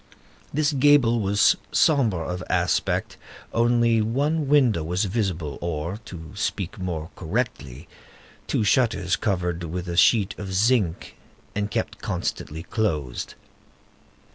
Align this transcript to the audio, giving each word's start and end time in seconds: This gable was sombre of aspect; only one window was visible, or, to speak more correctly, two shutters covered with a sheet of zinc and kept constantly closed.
This 0.51 0.71
gable 0.73 1.19
was 1.19 1.55
sombre 1.71 2.27
of 2.27 2.43
aspect; 2.49 3.17
only 3.53 4.01
one 4.01 4.47
window 4.47 4.83
was 4.83 5.05
visible, 5.05 5.59
or, 5.61 5.97
to 6.05 6.31
speak 6.33 6.79
more 6.79 7.11
correctly, 7.15 7.87
two 8.47 8.63
shutters 8.63 9.15
covered 9.15 9.63
with 9.63 9.87
a 9.87 9.95
sheet 9.97 10.33
of 10.39 10.55
zinc 10.55 11.17
and 11.53 11.69
kept 11.69 11.99
constantly 12.01 12.63
closed. 12.63 13.35